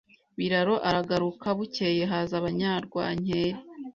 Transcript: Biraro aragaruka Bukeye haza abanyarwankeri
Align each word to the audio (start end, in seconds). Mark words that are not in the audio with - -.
Biraro 0.37 0.75
aragaruka 0.89 1.47
Bukeye 1.57 2.03
haza 2.11 2.33
abanyarwankeri 2.41 3.59